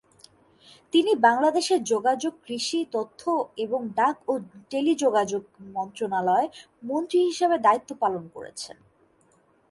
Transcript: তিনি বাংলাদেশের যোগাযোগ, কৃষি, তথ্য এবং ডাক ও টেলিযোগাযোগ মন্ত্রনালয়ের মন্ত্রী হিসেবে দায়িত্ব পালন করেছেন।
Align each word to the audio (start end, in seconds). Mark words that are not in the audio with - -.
তিনি 0.93 1.11
বাংলাদেশের 1.21 1.79
যোগাযোগ, 1.83 2.33
কৃষি, 2.45 2.79
তথ্য 2.91 3.21
এবং 3.57 3.79
ডাক 3.95 4.15
ও 4.27 4.33
টেলিযোগাযোগ 4.69 5.43
মন্ত্রনালয়ের 5.75 6.51
মন্ত্রী 6.83 7.19
হিসেবে 7.29 7.55
দায়িত্ব 7.57 7.91
পালন 7.99 8.23
করেছেন। 8.35 8.77